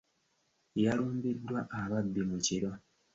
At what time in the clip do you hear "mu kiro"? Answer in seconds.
2.29-2.69